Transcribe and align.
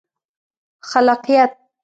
خلاقیت 0.89 1.57